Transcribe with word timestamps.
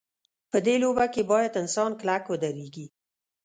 په 0.51 0.57
دې 0.65 0.75
لوبه 0.83 1.05
کې 1.13 1.21
باید 1.31 1.59
انسان 1.61 1.91
کلک 1.99 2.23
ودرېږي. 2.27 2.85